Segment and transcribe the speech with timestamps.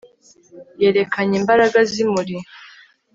[0.81, 2.35] yerekanye imbaraga zimuri